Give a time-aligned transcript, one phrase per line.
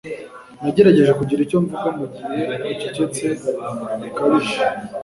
[0.61, 3.25] Nagerageje kugira icyo mvuga mugihe wacecetse
[3.99, 4.61] bikabije.